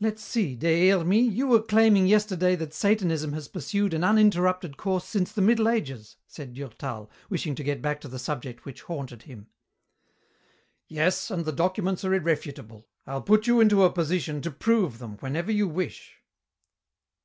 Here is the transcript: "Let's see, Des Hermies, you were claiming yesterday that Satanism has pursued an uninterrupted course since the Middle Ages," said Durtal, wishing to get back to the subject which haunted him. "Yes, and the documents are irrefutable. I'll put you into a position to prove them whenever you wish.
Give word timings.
"Let's 0.00 0.20
see, 0.24 0.56
Des 0.56 0.88
Hermies, 0.88 1.32
you 1.32 1.46
were 1.46 1.62
claiming 1.62 2.08
yesterday 2.08 2.56
that 2.56 2.74
Satanism 2.74 3.34
has 3.34 3.46
pursued 3.46 3.94
an 3.94 4.02
uninterrupted 4.02 4.76
course 4.76 5.04
since 5.04 5.30
the 5.30 5.40
Middle 5.40 5.68
Ages," 5.68 6.16
said 6.26 6.54
Durtal, 6.54 7.08
wishing 7.28 7.54
to 7.54 7.62
get 7.62 7.80
back 7.80 8.00
to 8.00 8.08
the 8.08 8.18
subject 8.18 8.64
which 8.64 8.82
haunted 8.82 9.22
him. 9.22 9.46
"Yes, 10.88 11.30
and 11.30 11.44
the 11.44 11.52
documents 11.52 12.04
are 12.04 12.12
irrefutable. 12.12 12.88
I'll 13.06 13.22
put 13.22 13.46
you 13.46 13.60
into 13.60 13.84
a 13.84 13.92
position 13.92 14.40
to 14.42 14.50
prove 14.50 14.98
them 14.98 15.18
whenever 15.18 15.52
you 15.52 15.68
wish. 15.68 16.18